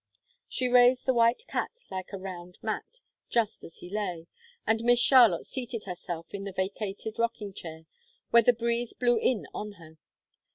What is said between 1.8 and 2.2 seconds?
like a